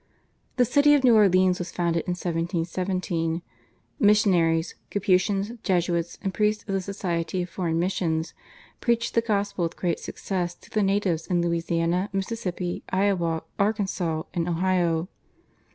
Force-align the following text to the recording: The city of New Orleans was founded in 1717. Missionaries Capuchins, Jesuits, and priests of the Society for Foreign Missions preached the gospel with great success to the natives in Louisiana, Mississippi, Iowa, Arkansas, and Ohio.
The 0.55 0.65
city 0.65 0.95
of 0.95 1.03
New 1.03 1.13
Orleans 1.15 1.59
was 1.59 1.71
founded 1.71 2.05
in 2.07 2.13
1717. 2.13 3.43
Missionaries 3.99 4.73
Capuchins, 4.89 5.51
Jesuits, 5.61 6.17
and 6.23 6.33
priests 6.33 6.63
of 6.67 6.73
the 6.73 6.81
Society 6.81 7.45
for 7.45 7.51
Foreign 7.51 7.77
Missions 7.77 8.33
preached 8.79 9.13
the 9.13 9.21
gospel 9.21 9.61
with 9.63 9.77
great 9.77 9.99
success 9.99 10.55
to 10.55 10.71
the 10.71 10.81
natives 10.81 11.27
in 11.27 11.43
Louisiana, 11.43 12.09
Mississippi, 12.11 12.81
Iowa, 12.89 13.43
Arkansas, 13.59 14.23
and 14.33 14.49
Ohio. 14.49 15.07